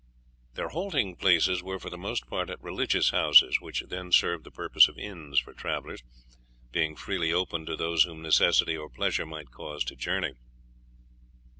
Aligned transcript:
Their 0.55 0.69
halting 0.69 1.17
places 1.17 1.61
were 1.61 1.77
for 1.77 1.91
the 1.91 1.95
most 1.99 2.25
part 2.25 2.49
at 2.49 2.59
religious 2.59 3.11
houses, 3.11 3.61
which 3.61 3.83
then 3.87 4.11
served 4.11 4.43
the 4.45 4.49
purpose 4.49 4.87
of 4.87 4.97
inns 4.97 5.37
for 5.39 5.53
travellers, 5.53 6.01
being 6.71 6.95
freely 6.95 7.31
opened 7.31 7.67
to 7.67 7.75
those 7.75 8.05
whom 8.05 8.23
necessity 8.23 8.75
or 8.75 8.89
pleasure 8.89 9.27
might 9.27 9.51
cause 9.51 9.83
to 9.83 9.95
journey. 9.95 10.33